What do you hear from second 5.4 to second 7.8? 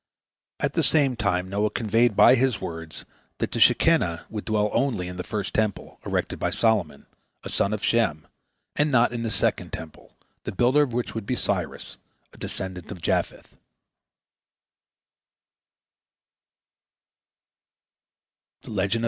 Temple, erected by Solomon, a son